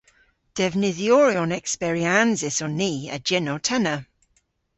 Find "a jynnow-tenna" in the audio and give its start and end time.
3.15-3.95